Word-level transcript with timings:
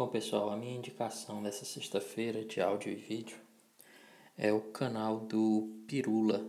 Bom, 0.00 0.08
pessoal, 0.08 0.48
a 0.48 0.56
minha 0.56 0.74
indicação 0.74 1.42
dessa 1.42 1.66
sexta-feira 1.66 2.42
de 2.42 2.58
áudio 2.58 2.90
e 2.90 2.94
vídeo 2.94 3.36
é 4.34 4.50
o 4.50 4.62
canal 4.62 5.20
do 5.20 5.84
Pirula. 5.86 6.42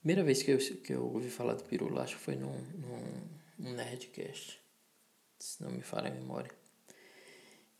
Primeira 0.00 0.24
vez 0.24 0.42
que 0.42 0.50
eu, 0.50 0.58
que 0.58 0.92
eu 0.92 1.04
ouvi 1.04 1.30
falar 1.30 1.54
do 1.54 1.62
Pirula, 1.62 2.02
acho 2.02 2.16
que 2.16 2.20
foi 2.20 2.34
num, 2.34 2.50
num, 2.50 3.28
num 3.56 3.72
Nerdcast, 3.74 4.60
se 5.38 5.62
não 5.62 5.70
me 5.70 5.82
falha 5.82 6.10
a 6.10 6.14
memória. 6.14 6.50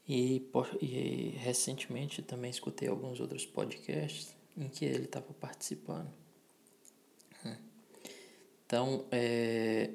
E, 0.08 0.48
e 0.80 1.30
recentemente 1.30 2.22
também 2.22 2.52
escutei 2.52 2.86
alguns 2.86 3.18
outros 3.18 3.44
podcasts 3.44 4.32
em 4.56 4.68
que 4.68 4.84
ele 4.84 5.06
estava 5.06 5.34
participando. 5.34 6.14
Hum. 7.44 7.56
Então, 8.64 9.04
é, 9.10 9.90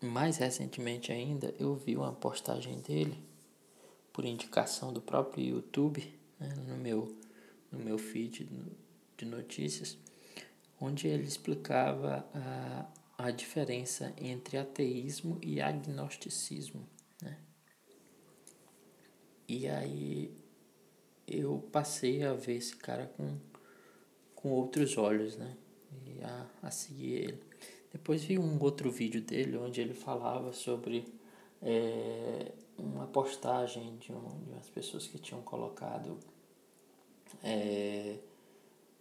mais 0.00 0.36
recentemente 0.36 1.10
ainda, 1.12 1.54
eu 1.58 1.74
vi 1.74 1.96
uma 1.96 2.12
postagem 2.12 2.80
dele, 2.80 3.22
por 4.12 4.24
indicação 4.24 4.92
do 4.92 5.00
próprio 5.00 5.44
YouTube, 5.44 6.12
né, 6.38 6.48
no, 6.66 6.76
meu, 6.76 7.16
no 7.70 7.78
meu 7.78 7.98
feed 7.98 8.48
de 9.16 9.24
notícias, 9.24 9.98
onde 10.80 11.08
ele 11.08 11.24
explicava 11.24 12.26
a, 12.34 12.86
a 13.26 13.30
diferença 13.30 14.12
entre 14.16 14.56
ateísmo 14.56 15.38
e 15.42 15.60
agnosticismo. 15.60 16.88
Né? 17.22 17.38
E 19.48 19.68
aí 19.68 20.32
eu 21.26 21.58
passei 21.72 22.24
a 22.24 22.32
ver 22.32 22.56
esse 22.56 22.74
cara 22.74 23.06
com, 23.16 23.38
com 24.34 24.50
outros 24.50 24.96
olhos, 24.96 25.36
né? 25.36 25.56
E 26.06 26.22
a, 26.22 26.46
a 26.62 26.70
seguir 26.70 27.12
ele. 27.12 27.42
Depois 27.92 28.24
vi 28.24 28.38
um 28.38 28.62
outro 28.62 28.90
vídeo 28.90 29.22
dele 29.22 29.56
onde 29.56 29.80
ele 29.80 29.94
falava 29.94 30.52
sobre 30.52 31.12
é, 31.62 32.52
uma 32.76 33.06
postagem 33.06 33.96
de, 33.96 34.12
um, 34.12 34.40
de 34.44 34.50
umas 34.50 34.68
pessoas 34.68 35.06
que 35.06 35.18
tinham 35.18 35.42
colocado 35.42 36.18
é, 37.42 38.18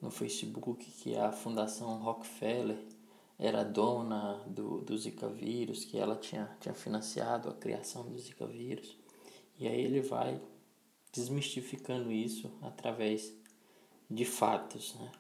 no 0.02 0.10
Facebook 0.10 0.86
que 0.86 1.16
a 1.16 1.32
Fundação 1.32 2.02
Rockefeller 2.02 2.78
era 3.40 3.64
dona 3.64 4.44
do, 4.48 4.82
do 4.82 4.98
Zika 4.98 5.28
vírus, 5.28 5.86
que 5.86 5.98
ela 5.98 6.16
tinha, 6.16 6.50
tinha 6.60 6.74
financiado 6.74 7.50
a 7.50 7.54
criação 7.54 8.08
do 8.08 8.18
Zika 8.18 8.48
vírus. 8.48 8.98
E 9.60 9.68
aí 9.68 9.80
ele 9.82 10.02
vai 10.02 10.42
desmistificando 11.12 12.12
isso 12.12 12.52
através 12.62 13.34
de 14.10 14.26
fatos, 14.26 14.96
né? 14.96 15.12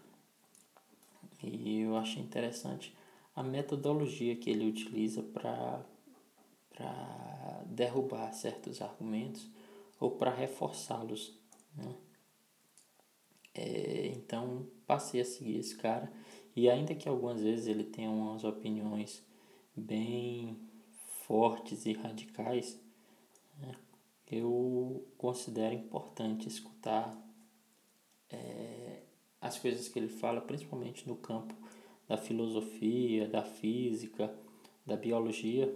E 1.44 1.82
eu 1.82 1.96
achei 1.96 2.22
interessante 2.22 2.96
a 3.38 3.44
metodologia 3.44 4.36
que 4.36 4.50
ele 4.50 4.68
utiliza 4.68 5.22
para 5.22 5.86
derrubar 7.68 8.34
certos 8.34 8.82
argumentos 8.82 9.48
ou 10.00 10.10
para 10.10 10.32
reforçá-los. 10.32 11.40
Né? 11.76 11.96
É, 13.54 14.08
então 14.08 14.66
passei 14.88 15.22
a 15.22 15.26
seguir 15.26 15.60
esse 15.60 15.76
cara 15.76 16.12
e 16.56 16.68
ainda 16.68 16.96
que 16.96 17.08
algumas 17.08 17.44
vezes 17.44 17.68
ele 17.68 17.84
tenha 17.84 18.10
umas 18.10 18.44
opiniões 18.44 19.24
bem 19.76 20.60
fortes 21.28 21.86
e 21.86 21.94
radicais, 21.94 22.82
né? 23.60 23.76
eu 24.32 25.08
considero 25.16 25.76
importante 25.76 26.48
escutar 26.48 27.16
é, 28.32 29.04
as 29.40 29.60
coisas 29.60 29.88
que 29.88 30.00
ele 30.00 30.10
fala, 30.10 30.42
principalmente 30.42 31.08
no 31.08 31.16
campo 31.16 31.56
da 32.08 32.18
filosofia, 32.18 33.28
da 33.28 33.44
física, 33.44 34.34
da 34.86 34.96
biologia, 34.96 35.74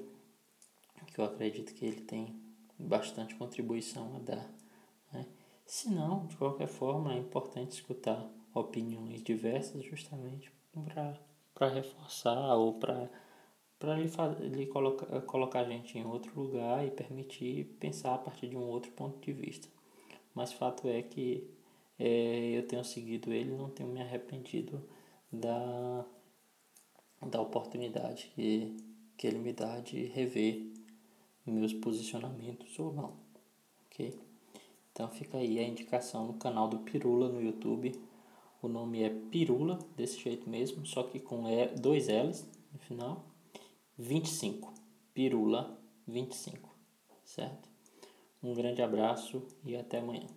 que 1.08 1.20
eu 1.20 1.26
acredito 1.26 1.74
que 1.74 1.86
ele 1.86 2.02
tem 2.02 2.36
bastante 2.80 3.36
contribuição 3.36 4.16
a 4.16 4.20
dar. 4.20 4.50
Né? 5.12 5.26
Se 5.66 5.90
não, 5.90 6.26
de 6.28 6.38
qualquer 6.38 6.68
forma, 6.68 7.14
é 7.14 7.18
importante 7.18 7.74
escutar 7.74 8.30
opiniões 8.54 9.22
diversas 9.24 9.84
justamente 9.84 10.52
para 10.74 11.68
reforçar 11.68 12.56
ou 12.56 12.76
para 12.76 13.10
para 13.80 13.96
lhe, 13.96 14.12
lhe 14.50 14.68
colocar, 14.68 15.22
colocar 15.22 15.62
a 15.62 15.64
gente 15.64 15.98
em 15.98 16.06
outro 16.06 16.40
lugar 16.40 16.86
e 16.86 16.92
permitir 16.92 17.66
pensar 17.80 18.14
a 18.14 18.18
partir 18.20 18.48
de 18.48 18.56
um 18.56 18.70
outro 18.70 18.92
ponto 18.92 19.20
de 19.20 19.34
vista. 19.34 19.68
Mas 20.36 20.54
fato 20.54 20.88
é 20.88 21.02
que 21.02 21.50
é, 21.98 22.52
eu 22.56 22.68
tenho 22.68 22.84
seguido 22.84 23.34
ele 23.34 23.50
não 23.52 23.72
tenho 23.72 23.90
me 23.90 24.00
arrependido 24.00 24.88
da, 25.32 26.06
da 27.30 27.42
oportunidade 27.42 28.32
que, 28.36 28.76
que 29.18 29.28
ele 29.28 29.40
me 29.40 29.54
dá 29.54 29.80
de 29.80 30.06
rever 30.06 30.72
meus 31.46 31.74
posicionamentos 31.74 32.78
ou 32.80 32.94
não, 32.94 33.14
ok? 33.86 34.20
Então 34.92 35.10
fica 35.10 35.38
aí 35.38 35.60
a 35.60 35.68
indicação 35.68 36.28
no 36.28 36.34
canal 36.34 36.68
do 36.68 36.80
Pirula 36.80 37.30
no 37.30 37.42
YouTube. 37.42 37.94
O 38.62 38.68
nome 38.68 39.02
é 39.02 39.10
Pirula, 39.10 39.80
desse 39.96 40.20
jeito 40.20 40.50
mesmo, 40.50 40.86
só 40.86 41.04
que 41.04 41.20
com 41.20 41.44
dois 41.80 42.08
L's 42.08 42.48
no 42.72 42.80
final. 42.80 43.26
25. 43.98 44.74
Pirula 45.14 45.80
25, 46.08 46.70
certo? 47.24 47.70
Um 48.42 48.54
grande 48.54 48.82
abraço 48.82 49.44
e 49.64 49.76
até 49.76 50.00
amanhã. 50.00 50.28